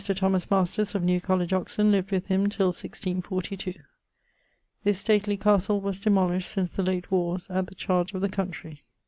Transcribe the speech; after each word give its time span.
Thomas 0.15 0.49
Masters, 0.49 0.95
of 0.95 1.03
New 1.03 1.21
College, 1.21 1.53
Oxon, 1.53 1.91
lived 1.91 2.09
with 2.09 2.25
him 2.25 2.49
till 2.49 2.69
1642. 2.69 3.75
This 4.83 4.97
stately 4.97 5.37
castle 5.37 5.79
was 5.79 5.99
demolished 5.99 6.49
since 6.49 6.71
the 6.71 6.81
late 6.81 7.11
warres 7.11 7.47
at 7.51 7.67
the 7.67 7.75
chardge 7.75 8.15
of 8.15 8.21
the 8.21 8.29
countrey. 8.29 8.81